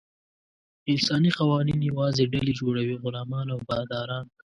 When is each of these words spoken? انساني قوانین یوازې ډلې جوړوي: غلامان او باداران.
انساني 0.91 1.29
قوانین 1.39 1.79
یوازې 1.91 2.23
ډلې 2.33 2.53
جوړوي: 2.59 2.95
غلامان 3.03 3.47
او 3.53 3.59
باداران. 3.69 4.25